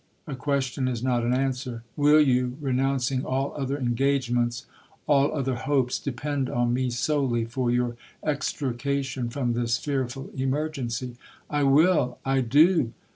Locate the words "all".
3.23-3.53, 5.05-5.31